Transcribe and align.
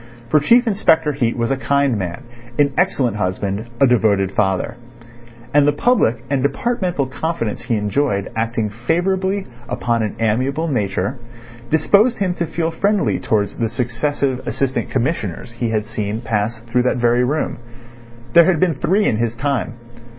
For 0.29 0.39
Chief 0.39 0.65
Inspector 0.65 1.13
Heat 1.13 1.37
was 1.37 1.51
a 1.51 1.57
kind 1.57 1.95
man, 1.95 2.23
an 2.57 2.73
excellent 2.75 3.17
husband, 3.17 3.67
a 3.79 3.85
devoted 3.85 4.31
father; 4.31 4.75
and 5.53 5.67
the 5.67 5.71
public 5.73 6.23
and 6.27 6.41
departmental 6.41 7.05
confidence 7.05 7.61
he 7.65 7.75
enjoyed 7.75 8.31
acting 8.35 8.71
favourably 8.71 9.45
upon 9.69 10.01
an 10.01 10.15
amiable 10.19 10.67
nature, 10.67 11.19
disposed 11.69 12.17
him 12.17 12.33
to 12.33 12.47
feel 12.47 12.71
friendly 12.71 13.19
towards 13.19 13.59
the 13.59 13.69
successive 13.69 14.39
Assistant 14.47 14.89
Commissioners 14.89 15.51
he 15.51 15.69
had 15.69 15.85
seen 15.85 16.21
pass 16.21 16.57
through 16.61 16.81
that 16.81 16.97
very 16.97 17.23
room. 17.23 17.59
There 18.33 18.45
had 18.45 18.59
been 18.59 18.73
three 18.73 19.05
in 19.05 19.17
his 19.17 19.35
time. 19.35 19.73